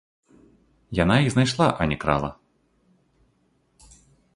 Яна 1.01 1.15
іх 1.25 1.29
знайшла, 1.35 1.67
а 1.85 1.89
не 1.91 1.97
крала! 2.07 2.31